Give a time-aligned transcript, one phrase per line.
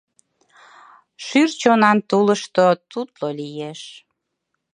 [1.25, 3.81] Шӱр чонан тулышто тутло лиеш.